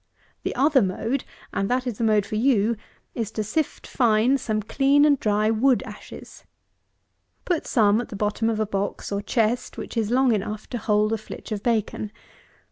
[0.41, 1.23] The other mode,
[1.53, 2.75] and that is the mode for you,
[3.13, 6.43] is, to sift fine some clean and dry wood ashes.
[7.45, 10.79] Put some at the bottom of a box, or chest, which is long enough to
[10.79, 12.11] hold a flitch of bacon.